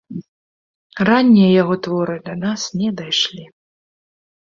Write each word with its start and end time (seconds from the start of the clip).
Раннія 1.09 1.49
яго 1.61 1.75
творы 1.89 2.17
да 2.31 2.41
нас 2.47 2.61
не 2.83 2.89
дайшлі. 3.03 3.51